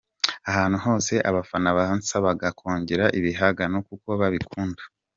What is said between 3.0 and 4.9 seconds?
ibihangano kuko babikunda.